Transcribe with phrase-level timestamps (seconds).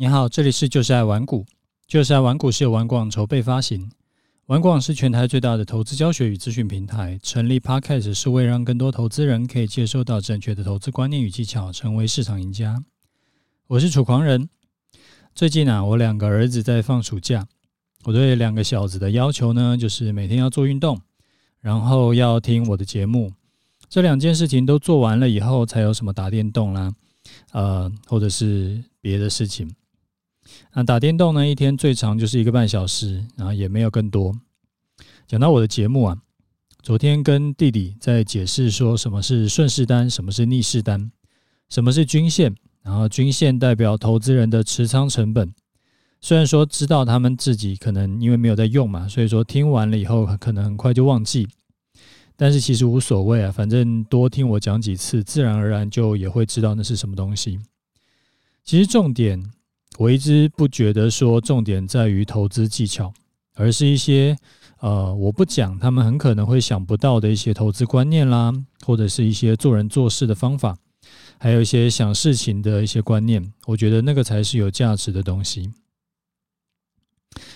[0.00, 1.44] 你好，这里是就是爱玩股，
[1.86, 3.90] 就是爱玩股是由玩广筹备发行，
[4.46, 7.20] 玩广是全台最大的投资教学与资讯平台。
[7.22, 12.82] 成立 Podcast 是为让更多投资人可以接受到正确的投资观念与技巧，成为市场赢家。
[13.66, 14.48] 我是楚狂人。
[15.34, 17.46] 最近啊，我两个儿子在放暑假，
[18.04, 20.98] 我对两个小子的要求呢，就是每天要做运动，
[21.60, 23.34] 然后要听我的节目。
[23.90, 26.90] 这两件事情都做完了以后，才有什么打电动啦，
[27.52, 29.70] 呃，或者是别的事情。
[30.74, 34.34] 那打电动呢，一天最长就是一个半小时，然后也没有更多。
[35.26, 36.18] 讲到我的节目啊，
[36.82, 41.10] 昨天跟弟弟在解释说什么是顺势单，什么是逆势单，
[41.68, 45.52] 什么是均线，然后均线代表投资人的持仓成本。
[46.20, 51.48] 虽然说知道他们自己可能因为没有在用嘛，所以说听完了以后可能很快就忘记。
[52.36, 57.60] 但是其实无所谓啊，反正多听我讲几次，自然而然就也会知道那是什么东西。
[58.64, 59.50] 其实重点，
[60.00, 63.12] 我一直不觉得说重点在于投资技巧，
[63.54, 64.34] 而是一些
[64.78, 68.50] 呃，我不讲他们很可能会想不到的一些投资观念啦，
[68.86, 70.78] 或者是一些做人做事的方法，
[71.38, 73.52] 还有一些想事情的一些观念。
[73.66, 75.70] 我觉得那个才是有价值的东西。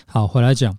[0.05, 0.77] 好，回来讲。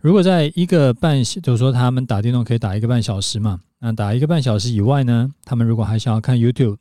[0.00, 6.78] 如果在一个半，就是说他们打电动可以打一个半小时嘛，那打一个半小时以外呢，他们如果还想要看 YouTube，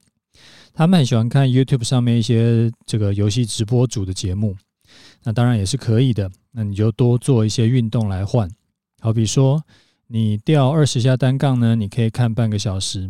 [0.78, 4.58] 他们很喜欢看 YouTube 上面一些这个游戏直播组的节目，
[5.24, 6.30] 那当然也是可以的。
[6.52, 8.50] 那你就多做一些运动来换，
[9.00, 9.64] 好比说
[10.08, 13.10] 你吊二十下单杠呢，你可以看半个小时；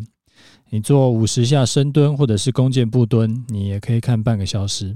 [0.70, 4.94] 你做五十下深蹲或者是弓箭步蹲，你也可以看半个小时；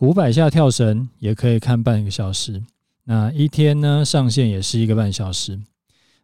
[0.00, 2.62] 五百下跳绳也可以看半个小时。
[3.04, 5.58] 那一天呢，上限也是一个半小时。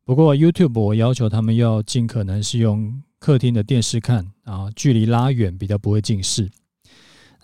[0.04, 6.50] 不过 YouTube 我要求他们要尽可能是用客厅的电视看啊，距离拉远比较不会近视。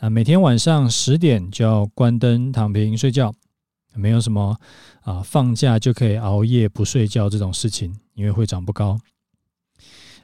[0.01, 3.33] 啊，每天晚上十点就要关灯躺平睡觉，
[3.95, 4.59] 没有什么
[5.03, 8.99] 啊放假就可以熬夜不睡觉这种事情，因为会长不高。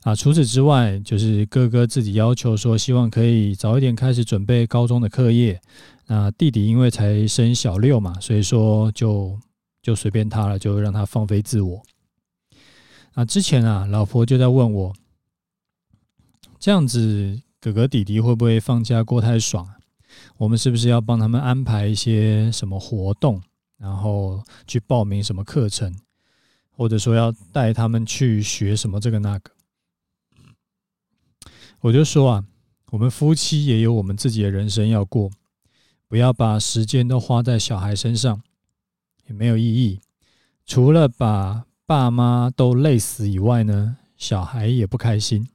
[0.02, 5.60] 啊，除此之外，就是哥哥自己要求说，希望可以早一点开始准备高中的课业。
[6.06, 9.38] 那弟弟因为才升小六嘛，所以说就
[9.82, 11.82] 就随便他了，就让他放飞自我。
[13.14, 14.94] 那之前啊，老婆就在问我，
[16.60, 19.66] 这样子哥哥弟弟会不会放假过太爽？
[20.36, 23.42] 我们是不是要帮他们安排一些什么活动，
[23.78, 25.90] 然后去报名什么课程，
[26.68, 29.50] 或者说要带他们去学什么这个那个？
[31.80, 32.44] 我就说啊，
[32.90, 35.30] 我们夫妻也有我们自己的人生要过。
[36.08, 38.42] 不要把时间都花在小孩身上，
[39.28, 40.00] 也没有意义。
[40.66, 45.48] 除了把爸妈都累死以外呢，小孩也不开心。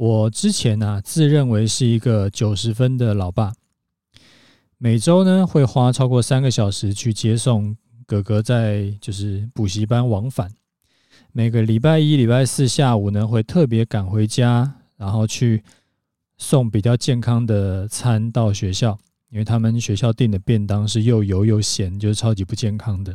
[0.00, 3.52] 我之前呢、啊，自认为是一个九十分的老爸，
[4.78, 10.50] 每周呢会花超过三个小时去接送哥哥在就是补习班往返。
[11.32, 15.62] 每个礼拜一、礼拜四下午呢，会特别赶回家，然后去
[16.38, 18.98] 送比较健康的餐到学校。
[19.28, 23.14] 因为他们学校订的便当是又油又咸，就是超级不健康的。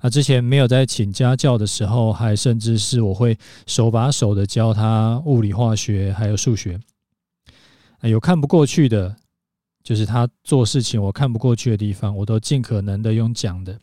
[0.00, 6.80] 啊，之前没有在请家教的时候，还甚至是我会手把手的教他物理、化学还有数学。
[8.00, 9.16] 啊，有看不过去的，
[9.82, 13.78] 就是他做事情我看不过去的地方，我都尽可能的用讲的。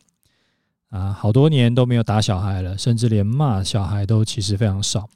[0.90, 5.08] 啊，好多年都没有打小孩了，甚至连骂小孩都其实非常少。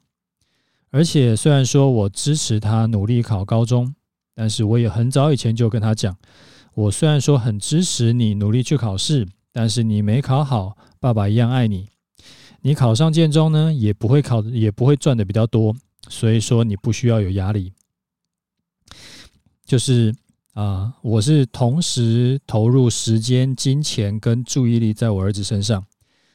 [0.89, 3.95] 而且虽然说我支持他努力考高中。
[4.35, 6.17] 但是我也很早以前就跟他讲，
[6.73, 11.89] 我虽然说很支持你努力去考试，但是你没考好，爸爸一样爱你。
[12.61, 15.75] 你考上建中呢，也不会考，也不会赚的比较多，
[16.07, 17.73] 所以说你不需要有压力。
[19.65, 20.15] 就是
[20.53, 25.85] 啊、我是同时投入时间、金钱跟注意力在我儿子身上，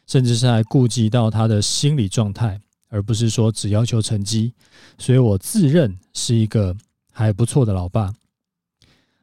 [0.07, 4.53] 甚至是还顾及到他的心理状态，而不是说只要求成绩。
[4.99, 6.77] 所以我自认是一个。
[7.11, 8.15] 还不错的老爸，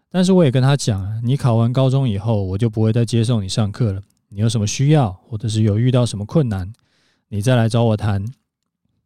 [0.09, 4.01] 但是我也跟他讲，你考完高中以后，我就不会再接送你上课了。
[4.35, 6.73] 你有什么需要，或者是有遇到什么困难，
[7.29, 8.25] 你再来找我谈，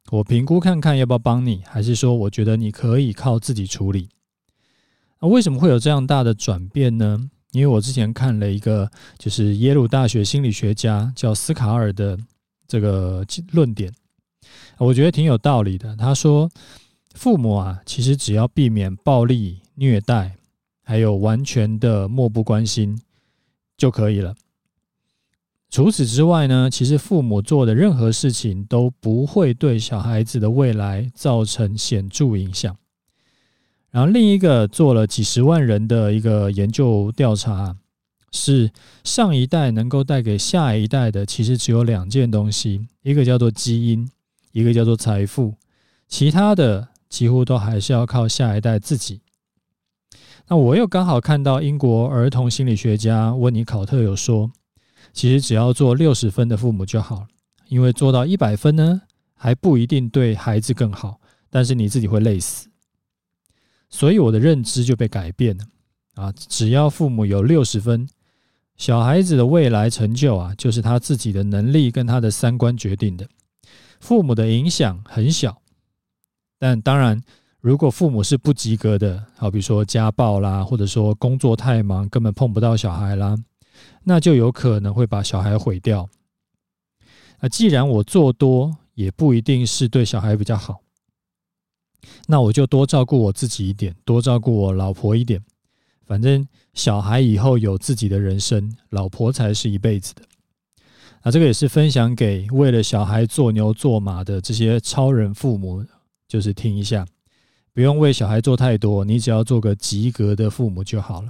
[0.09, 4.09] 我评估看看要不要帮你，还是说我觉得你可以靠自己处理。
[5.21, 7.29] 那为什么会有这样大的转变呢？
[7.51, 8.89] 因为我之前看了一个，
[9.19, 12.17] 就是耶鲁大学心理学家叫斯卡尔的
[12.67, 13.93] 这个论点，
[14.79, 15.95] 我觉得挺有道理的。
[15.95, 16.49] 他说。
[17.15, 20.37] 父母啊，其实只要避免暴力、虐待，
[20.83, 22.97] 还有完全的漠不关心
[23.75, 24.35] 就可以了。
[25.69, 32.75] 除此之外呢，其实父母做的任何事情都不会对小孩子的未来造成显著影响。
[33.91, 37.75] 然后另一个做了几十万人的一个研究调查，
[38.31, 38.71] 是
[39.03, 44.09] 上一代能够带给下一代的，其实只有两件东西，一个叫做基因，
[44.51, 45.53] 一个叫做财富，
[46.07, 49.21] 其他的几乎都还是要靠下一代自己。
[50.47, 54.51] 那我又刚好看到英国儿童心理学家温尼考特有说，
[55.13, 57.27] 其实只要做六十分的父母就好了，
[57.67, 59.01] 因为做到一百分呢，
[59.33, 61.19] 还不一定对孩子更好，
[61.49, 62.69] 但是你自己会累死。
[63.89, 65.63] 所以我的认知就被改变了
[66.15, 66.31] 啊！
[66.33, 68.07] 只要父母有六十分，
[68.77, 73.27] 小孩子的未来成就啊，就是他自己的能力跟他的三观决定的，
[73.99, 75.61] 父母的影响很小，
[76.57, 77.21] 但当然。
[77.61, 83.37] 如果父母是不及格的，好比说家暴啦，或者说工作太忙，根本碰不到小孩啦，
[84.09, 86.09] 那就有可能会把小孩毁掉。
[87.41, 90.81] 那既然我做多，也不一定是对小孩比较好，
[92.25, 95.39] 那我就多照顾我自己一点，多照顾我老婆一点。
[96.07, 100.23] 反正小孩以后有自己的人生，老婆才是一辈子的。
[101.21, 105.85] 啊这个也是分享给为了小孩做牛做马的这些超人父母，
[106.27, 107.05] 就是听一下。
[107.73, 111.29] 不用为小孩做太多，你只要做个及格的父母就好了。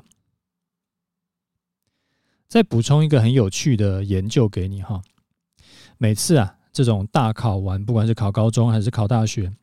[2.50, 5.00] 再补充一个很有趣的研究给你哈，
[6.00, 9.54] 每次啊这种大考完，不管是考高中还是考大学，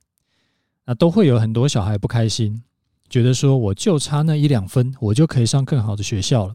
[0.84, 2.62] 那都会有很多小孩不开心，
[3.08, 6.54] 觉得说我就差那一两分，我就可以上更好的学校了。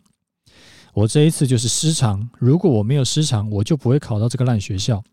[0.94, 5.04] 我这一次就是失常，如果我没有失常，我就不会考到这个烂学校。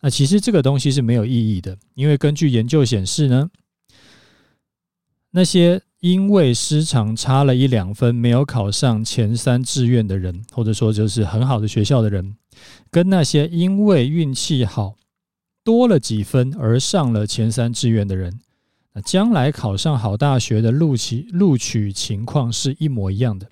[0.00, 3.50] 那其实这个东西是没有意义的，因为根据研究显示呢。
[5.32, 12.36] 那些因为失常差了一两分没有考上前三志愿的人，或者说就是很好的学校的人，
[12.90, 14.96] 跟那些因为运气好
[15.62, 18.40] 多了几分而上了前三志愿的人，
[18.94, 23.46] 那将来考上好大学的录取录取情况是一模一样的。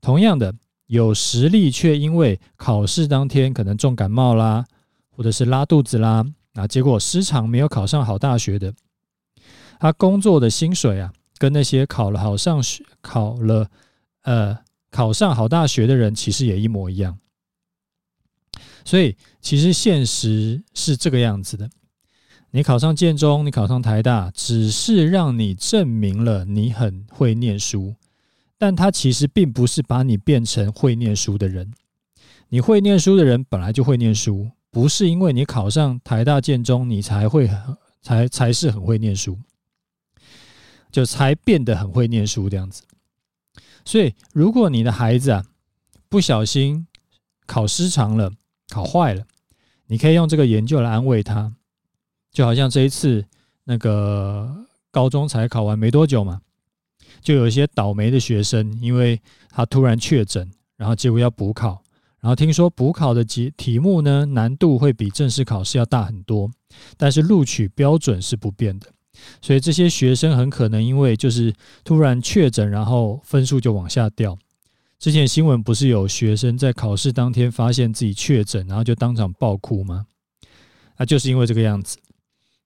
[0.00, 0.54] 同样的，
[0.86, 4.64] 有实力却因为考试当天可能重感冒啦，
[5.10, 6.24] 或者是拉肚子啦，
[6.54, 8.72] 啊，结果失常没有考上好大学的。
[9.78, 13.70] 他工作的薪水啊，跟那些考了好上学、考了
[14.22, 14.58] 呃
[14.90, 17.18] 考上好大学的人，其实也一模一样。
[18.84, 21.68] 所以，其实现实是这个样子的：
[22.50, 27.94] 你考上建中，你考上台大，只是让你证明了你很会念书，
[28.56, 31.70] 但他其实并不是把你变成会念书的人。
[32.48, 37.50] 你会念书的人本来就会念书，不是因为你考上台大、建中，你才会
[38.00, 39.38] 才才是很会念书。
[40.90, 42.82] 就才变得很会念书这样子，
[43.84, 45.44] 所以如果你的孩子啊
[46.08, 46.86] 不小心
[47.46, 48.32] 考失常了，
[48.68, 49.24] 考坏了，
[49.86, 51.54] 你可以用这个研究来安慰他，
[52.32, 53.24] 就好像这一次
[53.64, 56.40] 那个高中才考完没多久嘛，
[57.20, 59.20] 就有一些倒霉的学生，因为
[59.50, 61.82] 他突然确诊，然后结果要补考，
[62.20, 66.50] 然后听说补考的题题目呢难度会比正式考试要大很多，
[66.96, 68.92] 但是录取标准是不变的。
[69.40, 71.54] 所以这些学生很可能因为就是
[71.84, 74.36] 突然确诊，然后分数就往下掉。
[74.98, 80.06] 之前新闻不是有学生在考试当天发现自己确诊，然后就当场爆哭吗？
[80.96, 81.98] 那就是因为这个样子。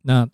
[0.01, 0.27] 那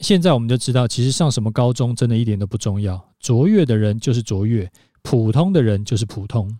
[0.00, 4.70] 现在我们就知道，其实上什么高中真的一点都不重要，卓越的人就是卓越，
[5.00, 6.58] 普通的人就是普通。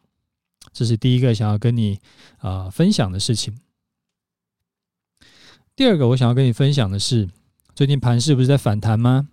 [0.73, 1.99] 这是第一个想要跟你
[2.39, 3.55] 啊、分享的事情。
[5.77, 7.29] 第二个我想要跟你分享的是。
[7.75, 9.29] 最近盘势不是在反弹吗？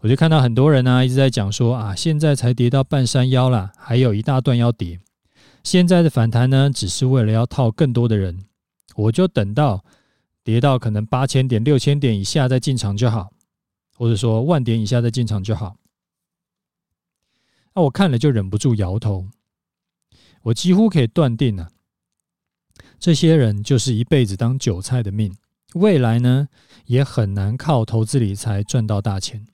[0.00, 5.00] 我就看到很多人呢、啊、一直在讲说啊，现在才跌到半山腰啦，还有一大段要跌。
[5.64, 8.44] 现在的反弹呢，只是为了要套更多的人。
[8.94, 9.82] 我就等到
[10.44, 13.30] 跌到可能八千点、六千点以下再进场就好，
[13.96, 15.76] 或者说万点以下再进场就好。
[17.74, 19.28] 那我看了就忍不住摇头。
[20.42, 21.70] 我几乎可以断定啊，
[22.98, 25.34] 这些人就是一辈子当韭菜的命。
[25.76, 26.48] 未来呢，
[26.86, 29.46] 也很难靠投资理财赚到大钱，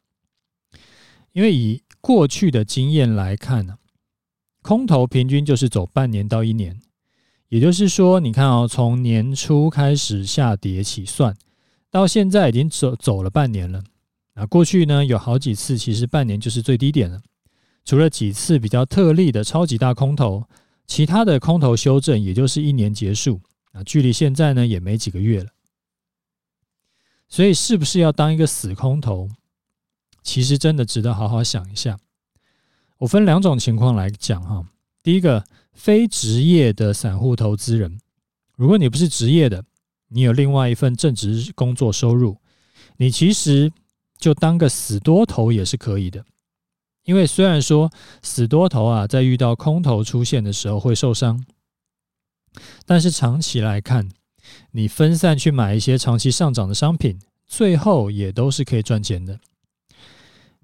[1.33, 3.79] 因为以过去的经验来看呢，
[4.63, 6.81] 空头平均就是走半年到一年，
[7.49, 11.37] 也就是说，你看哦，从年初开始下跌起算，
[11.91, 13.83] 到现在已经走走了半年了。
[14.35, 17.21] 那过去呢，有好几次其实半年就是最低点了，
[17.85, 20.45] 除了几次比较特例的超级大空头，
[20.87, 23.41] 其他的空头修正也就是一年结束。
[23.73, 25.51] 啊，距离现在呢也没几个月了。
[27.33, 29.31] 所以，是不是要当一个死空头？
[30.23, 31.99] 其实真的值得好好想一下。
[32.99, 34.67] 我分两种情况来讲哈。
[35.03, 37.99] 第一个，非职业的散户投资人，
[38.55, 39.65] 如果你不是职业的，
[40.09, 42.37] 你有另外一份正职工作收入，
[42.99, 43.73] 你其实
[44.19, 46.23] 就当个死多头也是可以的。
[47.05, 47.91] 因为虽然说
[48.23, 51.43] 死多头啊，在遇到空头出现的时候会受伤，
[52.85, 54.11] 但是长期来看，
[54.73, 59.39] 你分散去买一些长期上涨的商品，最后也都是可以赚钱的。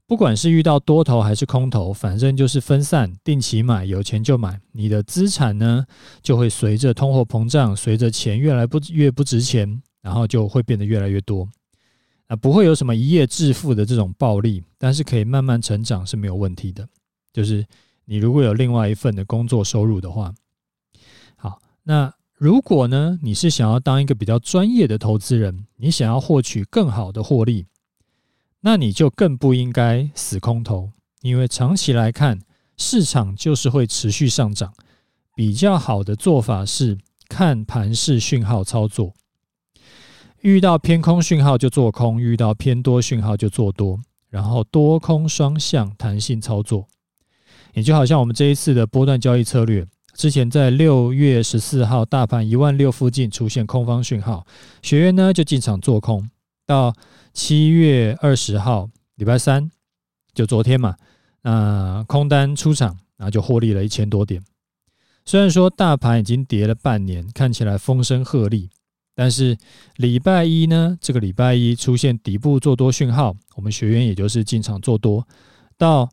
[0.07, 4.59] 不管是遇到多头还是空头，反正就是分散，定期买，有钱就买。
[4.73, 5.85] 你的资产呢，
[6.23, 11.47] 就会随着通货膨胀，随着钱越来不越不值钱，然后就会变得越来越多。
[12.29, 16.89] 啊，不会有什么一夜致富的这种暴利，但是可以慢慢成长是没有问题的。
[17.31, 17.67] 就是
[18.07, 20.35] 你如果有另外一份的工作收入的话，
[21.37, 27.67] 好，那如果呢，你是想要当一个比较专业的投资人，你想要获取更好的获利，
[28.61, 30.93] 那你就更不应该死空头，
[31.23, 32.39] 因为长期来看，
[32.77, 34.73] 市场就是会持续上涨。
[35.35, 39.15] 比较好的做法是看盘式讯号操作。
[40.43, 46.87] 遇到偏空讯号就做空，遇到偏多讯号就做多，然后多空双向弹性操作。
[47.75, 49.85] 也就好像我们这一次的波段交易策略，
[50.19, 54.45] 之前在六月十四号大盘一万六附近出现空方讯号，
[54.83, 56.29] 学员呢就进场做空，
[56.67, 56.93] 到
[57.33, 59.71] 七月二十号礼拜三，
[60.35, 60.97] 就昨天嘛，
[61.43, 64.43] 那空单出场，然后就获利了一千多点。
[65.25, 68.69] 虽然说大盘已经跌了半年，看起来风声鹤唳。
[69.15, 69.57] 但是
[69.99, 75.25] 礼拜一呢，这个礼拜一出现底部做多讯号，我们学员也就是进场做多，
[75.77, 76.11] 到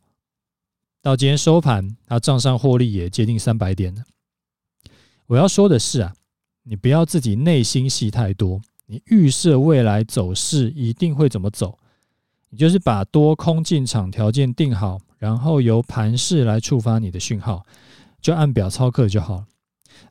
[1.06, 4.02] 到今天收盘，他账上获利也接近三百点了。
[5.28, 6.16] 我要说的是啊，
[6.64, 11.78] 你不要自己内心戏太多，你预设未来走势一定会怎么走，
[12.50, 17.64] 你就是把多空进场条件定好，然后由盘势来触发你的讯号，
[18.20, 19.46] 就按表操课就好了。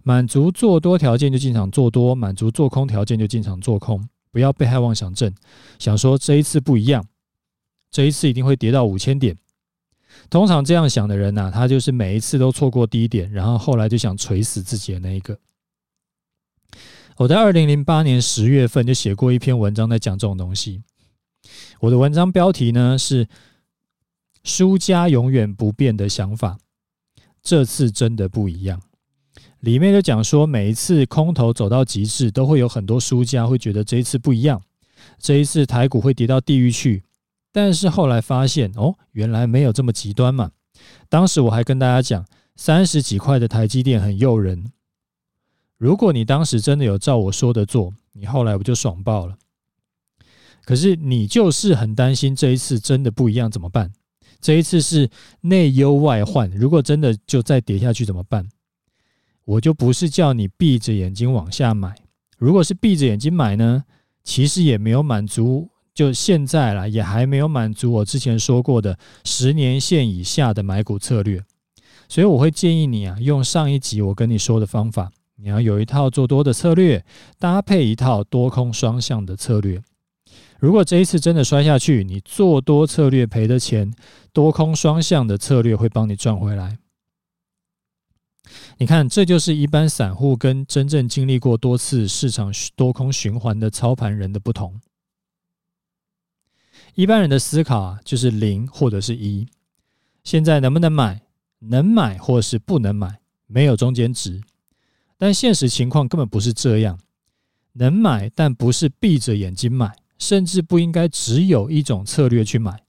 [0.05, 5.35] 满足做多条件就进场做多，满足做空条件就进场做空，不要被害妄想症，
[5.81, 7.05] 想说这一次不一样，
[7.91, 9.37] 这一次一定会跌到五千点。
[10.31, 15.39] 通常这样想的人呐、他就是每一次都错过低点，然后后来就想锤死自己的那一个。
[17.17, 20.83] 我在二零零八年十月份就写过一篇文章在讲这种东西，
[21.79, 23.29] 我的文章标题呢是
[24.43, 26.59] “输家永远不变的想法”，
[27.41, 28.83] 这次真的不一样。
[29.61, 34.61] 里面就讲说，每一次空头走到极致，都会有很多输家会觉得这一次不一样，
[35.19, 37.05] 这一次台股会跌到地狱去。
[37.55, 40.51] 但是后来发现，哦，原来没有这么极端嘛。
[41.09, 44.73] 当时我还跟大家讲，三十几块的台积电很诱人。
[45.79, 49.39] 如果你当时真的有照我说的做，你后来不就爽爆了？
[50.65, 53.93] 可是你就是很担心这一次真的不一样怎么办？
[54.41, 55.09] 这一次是
[55.43, 58.49] 内忧外患，如果真的就再跌下去怎么办？
[59.45, 61.95] 我就不是叫你闭着眼睛往下买，
[62.37, 63.85] 如果是闭着眼睛买呢，
[64.25, 71.41] 其实也没有满足，就现在啦，也还没有满足我之前说过的十年线以下的买股策略，
[72.09, 77.05] 所以我会建议你啊，用上一集我跟你说的方法，你要有一套做多的策略，
[77.39, 79.81] 搭配一套多空双向的策略。
[80.59, 83.93] 如果这一次真的摔下去，你做多策略赔的钱，
[84.33, 86.79] 多空双向的策略会帮你赚回来。
[88.79, 94.81] 你看，这就是一般散户跟真正经历过多次市场多空循环的操盘人的不同。
[96.95, 99.49] 一般人的思考啊，就是零或者是一，
[100.23, 101.23] 现在能不能买？
[101.59, 103.21] 能买或是不能买？
[103.47, 104.41] 没有中间值。
[105.17, 106.99] 但现实情况根本不是这样，
[107.73, 112.83] 能买，但不是闭着眼睛买，甚至不应该只有一种策略去买，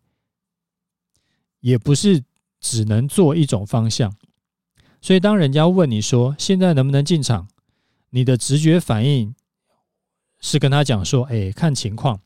[1.62, 2.24] 也不是
[2.59, 4.13] 只能做一种方向。
[5.01, 7.47] 所以，当人家问你说现在能不能进场，
[8.09, 9.33] 你的直觉反应
[10.41, 12.19] 是跟他讲说：“哎，看情况。”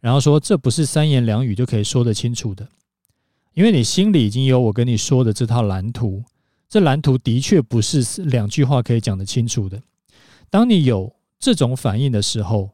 [0.00, 2.68] 然后说这不是三言两语就可以说得清楚的，
[3.54, 6.24] 因为你心里已经有我跟你说的这套蓝图。
[6.68, 9.82] 这蓝图的确不是两句话可以讲得清楚的。
[10.50, 12.70] 当你有这种反应的时候，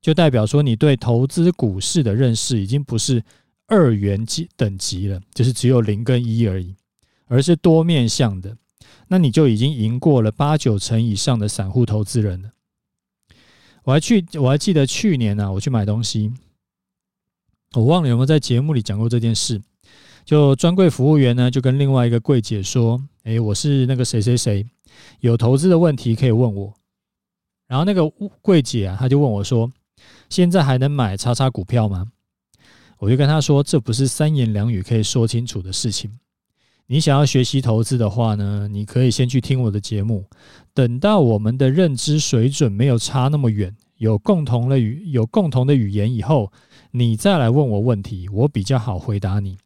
[0.00, 3.24] 就代表说你对投资股市的认识已经不是
[3.66, 6.74] 二元级等级了，就是只有零跟一而已。
[7.30, 8.56] 而是多面向的，
[9.08, 12.50] 那你就已经赢过了八九成以上的散户投资人了。
[13.88, 16.30] 我还去，我还记得去年呢、我去买东西，
[17.72, 19.62] 我忘了有没有在节目里讲过这件事。
[20.26, 24.66] 就专柜服务员呢，就跟另外一个柜姐说：“诶，我是那个谁谁谁，
[25.20, 26.74] 有投资的问题可以问我。”
[27.66, 28.06] 然后那个
[28.42, 29.72] 柜姐啊，他就问我说
[30.28, 32.12] ：“现在还能买叉叉股票吗？”
[33.00, 36.10] 我就跟他说：“这不是三言两语可以说清楚的事情。”
[36.90, 40.24] 你想要学习投资的话呢，你可以先去听我的节目。
[40.72, 46.50] 等到我们的认知水准没有差那么远，有共同的语有共同的语言以后，
[46.92, 49.58] 你再来问我问题，我比较好回答你。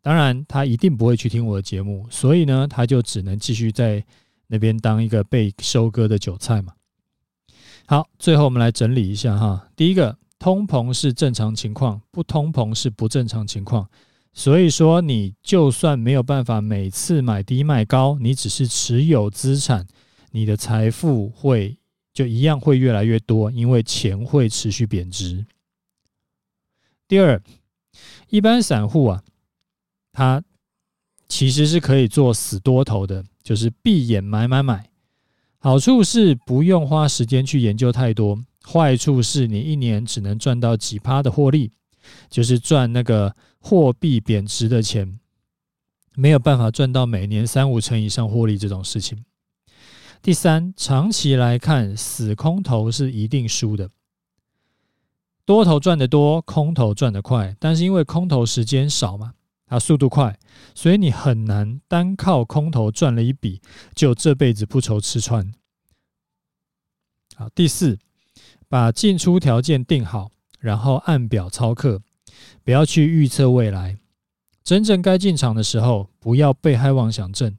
[0.00, 4.04] 当然，他一定不会去听我的节目，所以呢，他就只能继续在
[4.46, 6.72] 那边当一个被收割的韭菜嘛。
[7.86, 9.68] 好，最后我们来整理一下哈。
[9.74, 13.88] 第一个，通膨是正常情况，不通膨是不正常情况。
[14.38, 19.84] 所以说，你就算没有办法每次买低卖高，你只是持有资产，
[20.30, 21.76] 你的财富会
[22.14, 25.44] 就一样会越来越多，因为钱会持续贬值。
[27.08, 27.42] 第二，
[28.28, 29.24] 一般散户啊。
[30.12, 30.40] 他
[31.28, 34.88] 其实是可以做死多头的，就是闭眼买买买。
[35.58, 41.72] 好处是不用花时间去研究太多，坏处是你一年只能赚到几趴的获利，
[42.30, 45.18] 就是赚那个货币贬值的钱，
[46.14, 49.24] 没有办法赚到每年三五成以上获利这种事情。
[50.22, 53.90] 第三，长期来看，死空头是一定输的。
[55.44, 59.34] 多头赚得多，空头赚得快，但是因为空头时间少嘛。
[59.70, 60.38] 它速度快，
[60.74, 63.60] 所以你很难单靠空头赚了一笔
[63.94, 65.52] 就这辈子不愁吃穿。
[67.36, 67.98] 好，第四，
[68.66, 72.00] 把进出条件定好，然后按表操课，
[72.64, 73.96] 不要去预测未来。
[74.62, 77.56] 真正该进场的时候，不要被害妄想症。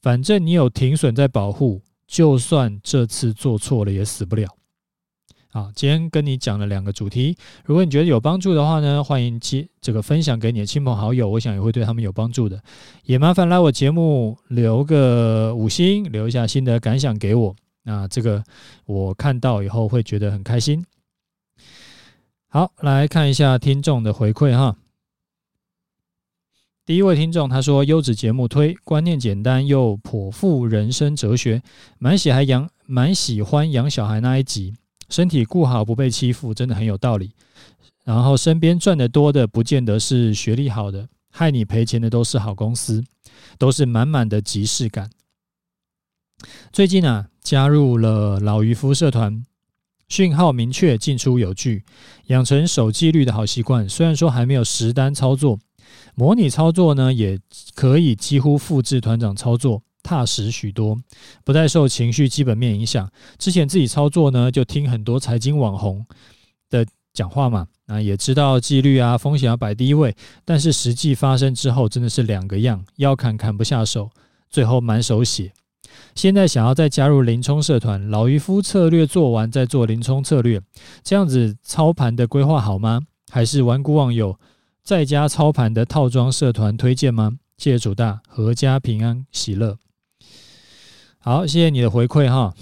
[0.00, 4.48] 反正你有停损在保护，就算这次做错了也死不了。
[5.48, 7.36] 好，今天跟你讲了两个主题，
[7.66, 12.58] 如果你觉得有帮助的话呢，欢迎接这个分享给你的亲朋好友，我想也会对他们有帮助的。
[13.04, 18.42] 也麻烦来我节目留个五星，留一下心得感想给我，那这个
[18.86, 20.82] 我看到以后会觉得很开心。
[22.54, 24.76] 好，来看一下听众的回馈哈。
[26.84, 31.62] 第一位听众他说：“优质节目推，观念简单又颇富人生哲学，
[31.98, 34.74] 蛮喜还养蛮喜欢养小孩那一集。”
[35.08, 37.30] 身体顾好，不被欺负，真的很有道理。
[38.04, 43.02] 然后身边赚得多的，不见得是学历好的，害你赔钱的都是好公司，
[43.56, 45.08] 都是满满的即视感。
[46.70, 49.42] 最近啊，加入了老渔夫社团，
[50.12, 51.84] 讯号明确，进出有据，
[52.26, 53.88] 养成守纪律的好习惯。
[53.88, 55.58] 虽然说还没有实单操作，
[56.14, 57.40] 模拟操作呢，也
[57.74, 59.82] 可以几乎复制团长操作。
[60.02, 60.98] 踏实许多，
[61.44, 63.10] 不再受情绪基本面影响。
[63.38, 66.04] 之前自己操作呢，就听很多财经网红
[66.68, 70.14] 的讲话嘛，啊，也知道纪律啊，风险要摆第一位。
[70.44, 74.10] 但是实际发生之后，真的是两个样，要砍砍不下手，
[74.50, 75.52] 最后满手血。
[76.14, 80.60] 现在想要再加入林冲社团，老渔夫策略做完再做林冲策略，
[81.02, 83.00] 这样子操盘的规划好吗？
[83.30, 84.38] 还是顽固网友
[84.82, 87.38] 在家操盘的套装社团推荐吗？
[87.56, 89.78] 谢谢主大，阖家平安喜乐。
[91.18, 92.52] 好，谢谢你的回馈哈。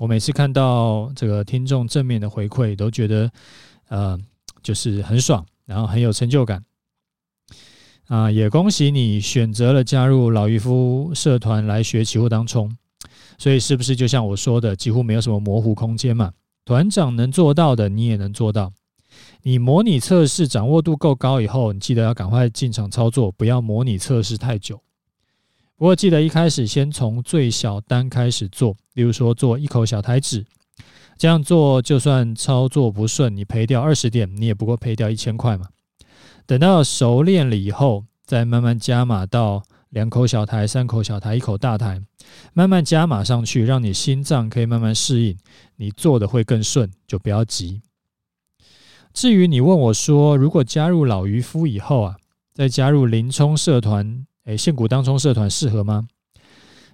[0.00, 3.30] 我每次看到这个听众正面的回馈，都觉得
[3.88, 4.18] 呃，
[4.62, 6.62] 就是很爽，然后很有成就感
[8.06, 8.30] 啊。
[8.30, 12.76] 也恭喜你选择了加入老渔夫社团来学期货当冲，
[13.38, 16.32] 所以是不是就像我说的，几乎没有什么模糊空间嘛？
[16.64, 18.72] 团长能做到的，你也能做到。
[19.42, 24.80] 你模拟测试掌握度够高以后，你记得要赶快进场操作，不要模拟测试太久。
[25.76, 30.44] 不过记得一开始先从最小单开始做，例如说做一口小台子，
[31.18, 35.66] 这样做就算操作不顺，你赔掉二十点，你也不过赔掉一千块嘛。
[36.46, 42.02] 等到熟练了以后，再慢慢加码到两口小台、三口小台、一口大台，
[42.52, 45.36] 慢慢加码上去，让你心脏可以慢慢适应，
[45.76, 47.80] 你做的会更顺，就不要急。
[49.12, 52.16] 至于你问我说，如果加入老渔夫以后啊，
[52.52, 54.26] 再加入林冲社团。
[54.46, 56.06] 诶，现股当冲社团适合吗？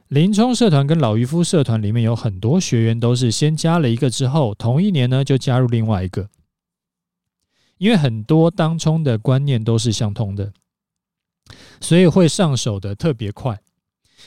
[0.06, 6.28] 林冲社团跟老渔夫社团里面有很多学员都是先加了一个之后，同一年呢就加入另外一个，
[7.80, 10.52] 因为很多当冲的观念都是相通的，
[11.80, 13.58] 所以会上手的特别快。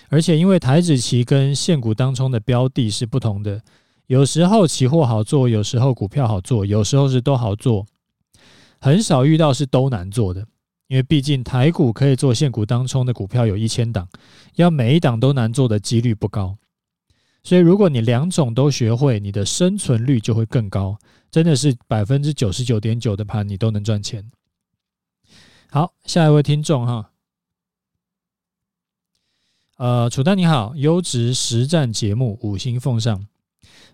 [0.10, 3.62] 而且因为台子期跟现股当冲的标的是不同的，
[4.08, 7.86] 有时候期货好做，有时候股票好做，有时候是都好做，
[8.80, 10.48] 很少遇到是都难做的。
[10.88, 14.10] 因为毕竟台股可以做现股当冲的股票有一千档，
[14.56, 16.58] 要每一档都难做的几率不高。
[17.44, 20.98] 所以如果你两种都学会，你的生存率就会更高，
[21.30, 24.32] 真的是百分之九十九点九的盘你都能赚钱。
[25.70, 27.12] 好，下一位听众哈，
[29.78, 33.28] 呃，楚丹你好，优质实战节目五星奉上。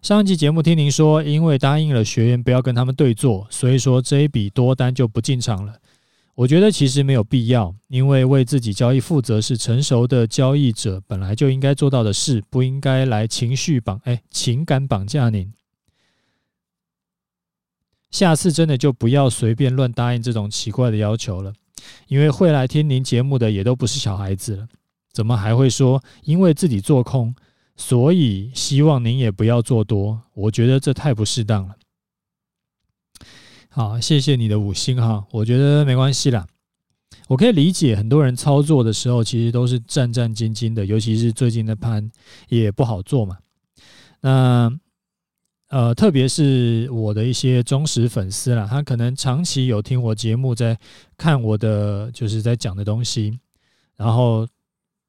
[0.02, 5.80] 上一集节目听您说，因为答应了学员不要跟他们对做，所以说这一笔多单就不进场了。
[6.36, 15.52] 我觉得其实没有必要，因为为自己交易负责是成熟的交易者本来就应该做到的事，不应该来情绪绑，哎，情感绑架您。
[18.10, 21.54] 下次真的就不要随便乱答应这种奇怪的要求了，
[22.08, 24.68] 因为会来听您节目的也都不是小孩子了，
[25.12, 27.36] 怎么还会说因为自己做空，
[27.76, 30.22] 所以希望您也不要做多？
[30.34, 31.76] 我觉得这太不适当了。
[33.72, 36.48] 好，谢谢你的五星哈，我觉得没关系啦。
[37.28, 42.10] 我可以理解很多人操作的时候其实都是战战兢兢的，尤其是最近的盘
[42.48, 43.38] 也不好做嘛。
[44.22, 44.72] 那
[45.70, 50.76] 呃，特别是我的一些忠实粉丝啦，他可能长期有听我节目，在
[51.16, 53.40] 看我的就是在讲的东西，
[53.96, 54.48] 然后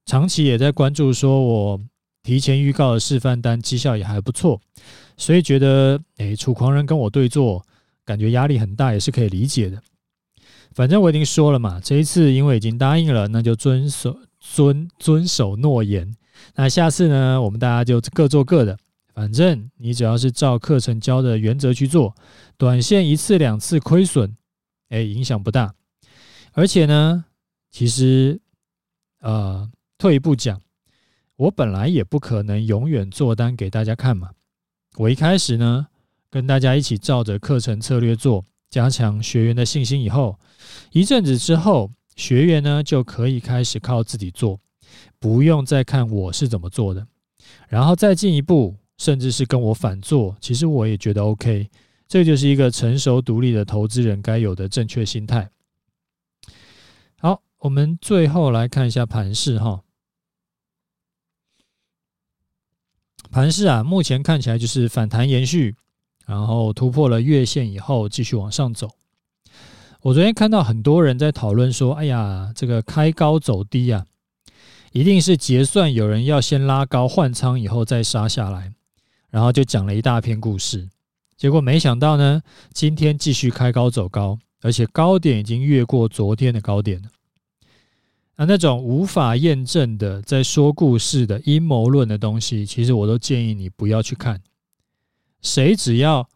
[0.04, 1.80] 长期也在关注，说我
[2.22, 4.60] 提前预告的示范单绩效也还不错，
[5.16, 7.64] 所以觉得诶，楚狂人跟我对坐，
[8.04, 9.80] 感觉压力很大，也是可以理解的。
[10.72, 16.14] 反正我已经说了嘛，这一次因为已经答应了，那就遵守遵遵守诺言。
[16.54, 18.78] 那下次呢，我们大家就各做各的。
[19.12, 22.14] 反正你只要是照课程教的原则去做，
[22.56, 24.34] 短线一次两次亏损，
[24.88, 25.74] 哎，影响不大。
[26.52, 27.24] 而且呢，
[27.70, 28.40] 其实，
[29.20, 30.60] 呃，退一步讲，
[31.36, 34.30] 我本来也不可能永远做单给大家看嘛。
[34.96, 35.88] 我一开始呢，
[36.30, 40.38] 跟大家一起照着课程策略做，加强学员的信心以后，
[40.92, 44.60] 一阵子之后，学员呢就可以开始靠自己做，
[45.18, 47.06] 不用再看我是怎么做的，
[47.68, 48.76] 然后再进一步。
[49.00, 51.70] 甚至是跟我反做，其实我也觉得 OK。
[52.06, 55.50] 这就是一个成熟独立的投资人该有的正确心态。
[57.16, 59.80] 好，我们最后来看一下盘势哈。
[63.30, 65.74] 盘势啊，目前看起来就是反弹延续，
[66.30, 68.88] 然后突破了月线以后继续往上走。
[70.02, 74.06] 我昨天看到很多人在讨论说：“哎呀，这个开高走低啊，
[74.92, 78.72] 一定是结算有人要先拉高换仓以后再杀下来。”
[79.28, 80.88] 然后就讲了一大篇故事，
[81.36, 87.08] 结果没想到呢，今天继续开高走高，而且高点已经越过昨天的高点了。
[88.36, 94.40] 那那种无法验证的，在说故事的阴谋论的东西，其实我都建议你不要去看。
[95.42, 96.28] 谁只要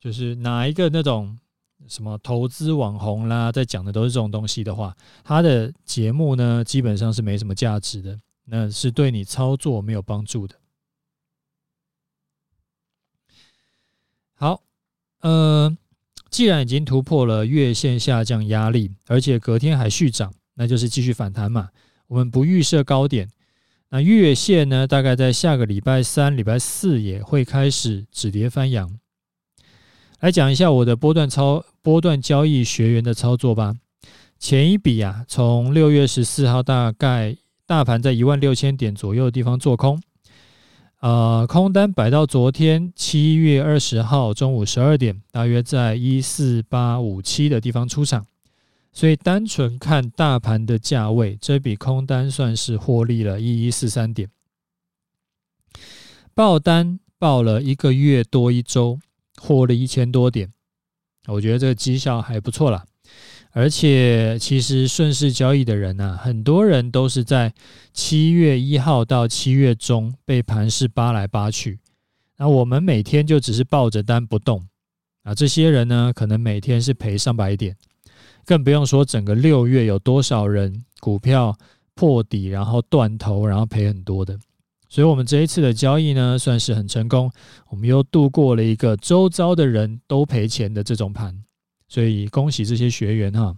[0.00, 1.38] 就是哪一个那种
[1.86, 10.56] 什么投资网红啦，在讲的都是这种东西的话，他的节目呢，基本上是没什么价值的，那是对你操作没有帮助的。
[14.34, 14.62] 好，
[15.20, 15.76] 呃，
[16.30, 21.70] 既然已经突破了月线下降压力，而且隔天还续涨，那就是继续反弹嘛。
[22.06, 23.28] 我们不预设高点，
[23.90, 28.98] 那月线呢，大概在下个礼拜三、礼拜四也会开始止跌翻扬。
[30.20, 33.74] 来讲一下我的波段操波段交易学员的操作吧。
[34.38, 37.34] 前一笔啊，从六月十四号大概
[37.66, 39.98] 大盘在一万六千点左右的地方做空。
[41.00, 48.26] 呃，空单摆到昨天七月二十号中午十二点，大约在一四八五七的地方出场，
[48.92, 54.28] 所以单纯看大盘的价位，这笔空单算是获利了一一四三点。
[56.34, 58.98] 报单报了一个月多一周，
[59.36, 60.52] 获了一千多点，
[61.26, 62.84] 我觉得这个绩效还不错啦。
[63.52, 67.52] 而且，其实顺势交易的人呢、啊，很多人都是在
[67.92, 71.80] 七月一号到七月中被盘势扒来扒去。
[72.36, 74.68] 那我们每天就只是抱着单不动
[75.22, 77.74] 啊，这些人呢，可能每天是赔上百点，
[78.48, 81.54] 更不用说整个六月有多少人股票
[81.94, 84.38] 破底，然后断头，然后赔很多的。
[84.88, 87.30] 所以，我们这一次的交易呢，算是很成功。
[87.68, 91.38] 我们又度过了一个周遭的人都赔钱的这种盘。
[91.90, 93.54] 所以恭喜这些学员哈。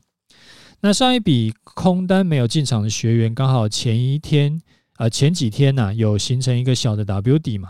[0.81, 4.61] 那上一笔空单没有进场的学员，刚好前一天
[4.96, 7.68] 呃前几天呐、有形成一个小的 W 底嘛，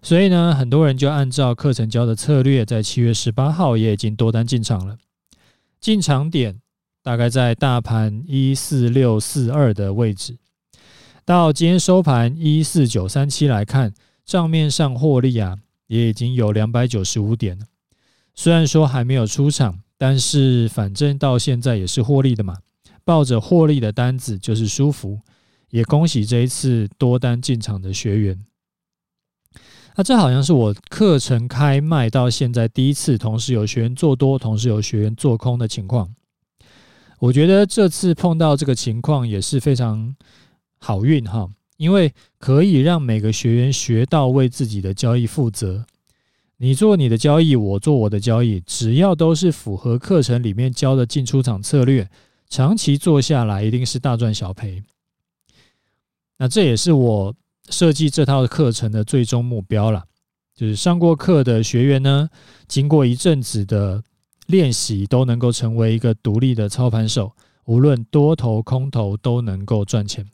[0.00, 4.96] 所以呢很多人就按照课程教的策略，在七月十八号也已经多单进场了。
[5.82, 6.62] 进场点
[7.02, 10.38] 大概在大盘一四六四二的位置，
[11.24, 13.92] 到今天收盘一四九三七来看，
[14.24, 17.66] 账面上获利啊也已经有两百九十五点了。
[18.34, 19.80] 虽然说还没有出场。
[19.98, 22.58] 但是反正到现在也是获利的嘛，
[23.04, 25.20] 抱着获利的单子就是舒服，
[25.70, 28.36] 也恭喜这一次多单进场的学员。
[29.94, 36.14] 那这好像是我课程开卖到现在第一次同时有学员做多，同时有学员做空的情况。
[37.18, 40.16] 我觉得这次碰到这个情况也是非常
[40.78, 45.84] 好运哈，因为可以让每个学员学到为自己的交易负责。
[46.56, 52.08] 你做你的交易，我做我的交易，只要都是符合课程里面教的进出场策略，
[52.48, 54.82] 长期做下来一定是大赚小赔。
[56.38, 57.34] 那这也是我
[57.68, 60.04] 设计这套课程的最终目标了，
[60.54, 62.28] 就是上过课的学员呢，
[62.68, 64.02] 经过一阵子的
[64.46, 67.32] 练习都能够成为一个独立的操盘手，
[67.64, 70.26] 无论多头空头都能够赚钱。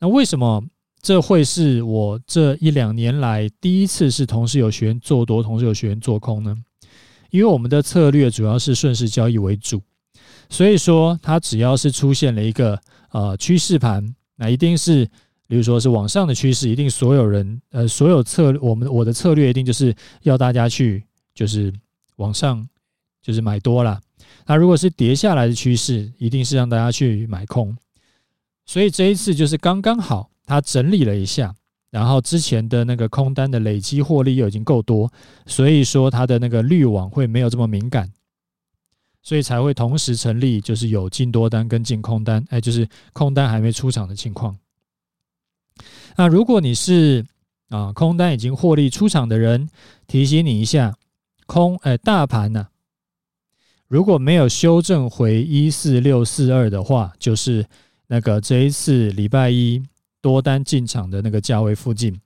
[0.00, 0.64] 那为什么
[1.00, 6.56] 这会是我这一两年来第一次是同时有学员做多，同时有学员做空呢？
[7.30, 9.80] 因为我们的策略主要是顺势交易为主，
[10.48, 12.80] 所以说它只要是出现了一个
[13.12, 15.08] 呃趋势盘，那一定是，
[15.50, 21.02] 比如说是往上的趋势，一定所有人呃所有策我们我的策略一定就是要大家去
[21.34, 21.72] 就是
[22.18, 22.64] 往上
[23.20, 24.00] 就是买多啦。
[24.46, 27.76] 那如果是跌下来的趋势，一定是让大家去买空。
[28.64, 31.52] 所以这一次就是刚刚好，他整理了一下。
[31.90, 35.12] 然后之前的那个空单的累积获利又已经够多，
[35.46, 38.08] 所以说它的那个滤网会没有这么敏感，
[39.24, 44.56] 所以才会同时成立，就是有进多单跟进空单，哎，就是空单还没出场的情况。
[46.16, 47.24] 那如果你是
[47.68, 49.68] 啊空单已经获利出场的人，
[50.06, 50.94] 提醒你一下，
[51.46, 52.68] 空哎大盘呢，
[53.88, 57.66] 如果没有修正回一四六四二的话，就是
[58.08, 59.82] 那个这一次礼拜一。
[60.22, 62.20] 多单进场的那个价位附近，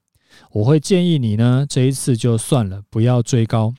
[0.51, 3.73] 我会建议你呢，这一次就算了，不要追高，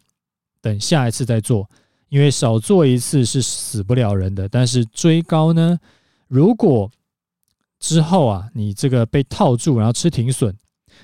[0.61, 1.69] 等下一次再做，
[2.07, 4.47] 因为少做一次是死不了人的。
[4.47, 5.77] 但是追高呢，
[6.29, 6.89] 如果
[7.79, 10.55] 之后啊，你这个被套住，然后吃停损，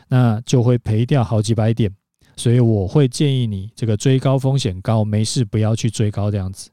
[0.07, 1.93] 那就会赔掉好几百点。
[2.37, 6.69] 所以我会建议你，这个追高风险高，没事不要去追高这样子。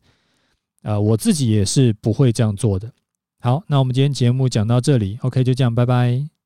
[0.83, 2.91] 啊，我自己也是不会这样做的。
[3.41, 6.38] 好，那我们今天节目讲到这里，OK，就这样，拜拜。